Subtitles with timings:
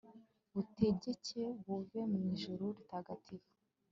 [0.53, 3.51] butegeke buve mu ijuru ritagatifu